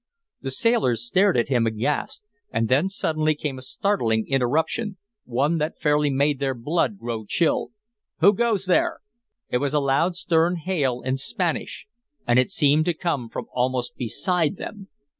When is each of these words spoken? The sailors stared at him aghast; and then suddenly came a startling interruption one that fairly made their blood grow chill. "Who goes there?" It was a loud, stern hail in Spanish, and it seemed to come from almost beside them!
The 0.41 0.49
sailors 0.49 1.05
stared 1.05 1.37
at 1.37 1.49
him 1.49 1.67
aghast; 1.67 2.27
and 2.49 2.69
then 2.69 2.89
suddenly 2.89 3.35
came 3.35 3.59
a 3.59 3.61
startling 3.61 4.25
interruption 4.27 4.97
one 5.25 5.59
that 5.59 5.77
fairly 5.77 6.09
made 6.09 6.39
their 6.39 6.55
blood 6.55 6.97
grow 6.97 7.23
chill. 7.27 7.69
"Who 8.19 8.33
goes 8.33 8.65
there?" 8.65 9.01
It 9.49 9.59
was 9.59 9.75
a 9.75 9.79
loud, 9.79 10.15
stern 10.15 10.55
hail 10.55 11.01
in 11.01 11.17
Spanish, 11.17 11.85
and 12.25 12.39
it 12.39 12.49
seemed 12.49 12.85
to 12.85 12.95
come 12.95 13.29
from 13.29 13.45
almost 13.53 13.95
beside 13.95 14.57
them! 14.57 14.87